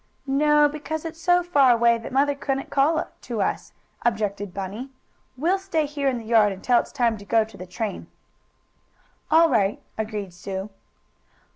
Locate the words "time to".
6.91-7.23